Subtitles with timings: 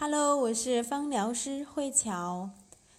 [0.00, 2.50] Hello，我是芳疗师慧乔。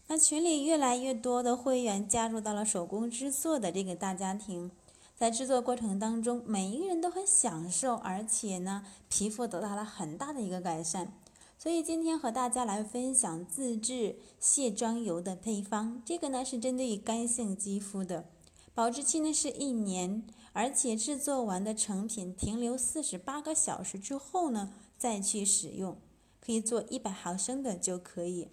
[0.08, 4.70] 那群里越来越多的会员加入到了手工制作的这个大家庭，
[5.16, 11.14] 在制作过程当中，每一个人都很享受，而且呢，皮肤得到了很大的一个改善。
[11.58, 16.02] 所以今天和大家来分享自制卸妆油的配方。
[16.04, 18.26] 这个呢是针对于干性肌肤的，
[18.74, 20.22] 保质期呢是一年，
[20.52, 25.96] 而且制作完的成品停留四十八个小时之后呢再去使用。
[26.40, 28.50] 可以做一百毫升的就可以，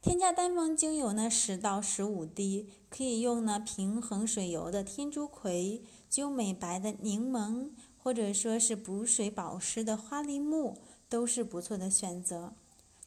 [0.00, 10.76] 添加单方精油呢十到十五滴，可以用呢平衡水油的天竺葵、灸美白的柠檬，或者说是补水保湿的花梨木，
[11.08, 12.54] 都是不错的选择。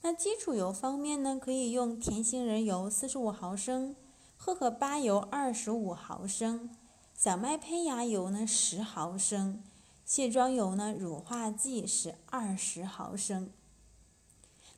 [0.01, 3.95] 那基础油方面呢，可以用甜杏仁油四十五毫升，
[4.35, 6.69] 荷荷巴油二十五毫升，
[7.15, 9.63] 小麦胚芽油呢十毫升，
[10.05, 13.51] 卸妆油呢乳化剂是二十毫升。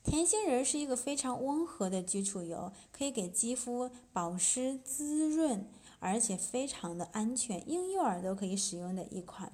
[0.02, 5.66] 甜杏仁是一个非常温和的基础油，可以给肌肤保湿滋润，
[5.98, 9.52] 而且非常的安全，婴幼儿都可以使用的一款，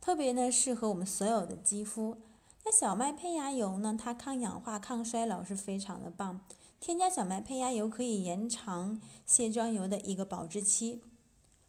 [0.00, 2.18] 特别呢适合我们所有的肌肤。
[2.62, 6.40] 那小麦胚芽油呢，它抗氧化、抗衰老是非常的棒。
[6.78, 11.02] 添加小麦胚芽油可以延长卸妆油的一个保质期。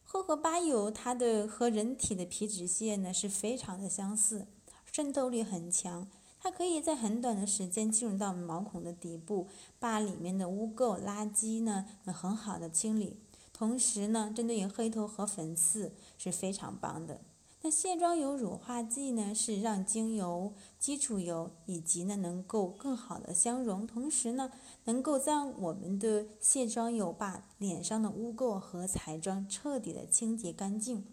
[0.04, 4.48] 荷荷巴油它的和人体的皮脂腺呢是非常的相似，
[4.92, 6.10] 渗透力很强。
[6.44, 9.48] 它可以在很短的时间进入到毛孔的底部，
[9.78, 13.20] 把里面的污垢、垃圾呢，能很好的清理。
[13.54, 17.22] 同时呢，针对于黑头和粉刺是非常棒的。
[17.62, 24.50] 那卸妆油乳化剂呢，是让精油、基础油以及呢能够更好的相融，同时呢，
[24.86, 31.06] 能够将我们的卸妆油把脸上的污垢和彩妆彻底的清洁干净。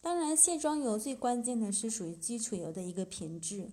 [0.00, 3.72] 当然，卸妆油最关键的是属于基础油的一个品质。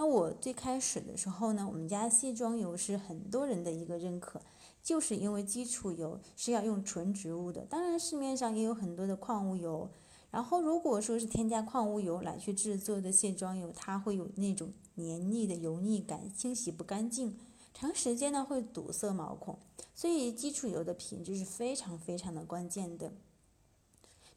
[0.00, 4.40] 那我最开始的时候呢，我们家卸妆油是很多人的一个认可，
[4.82, 7.66] 就是因为基础油是要用纯植物的。
[7.66, 9.90] 当然市面上也有很多的矿物油，
[10.30, 17.36] 然后如果说是添加矿物油来去制作的卸妆油，它会有那种黏腻的油腻感，清洗不干净，
[17.74, 19.58] 长时间呢会堵塞毛孔。
[19.94, 23.12] 所以基础油的品质是非常非常的关键的。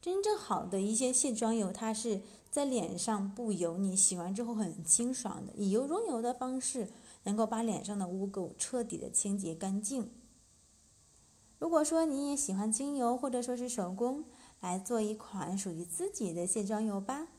[0.03, 2.19] 真正好的一些卸妆油，它是
[2.51, 6.89] 在脸上不油腻，洗完之后很清爽的，以油溶油的方式，
[7.23, 10.11] 能够把脸上的污垢彻底的清洁干净。
[11.57, 14.25] 如果说你也喜欢精油或者说是手工
[14.59, 17.29] 来做一款属于自己的卸妆油吧，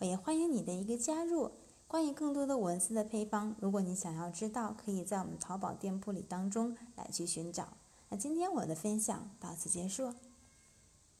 [0.00, 1.52] 我也欢迎你的一个加入。
[1.86, 7.74] 关于更多的文字的配方，如果你想要知道，可以在我们淘宝店铺里当中来去寻找。
[8.08, 10.12] 那今天我的分享到此结束。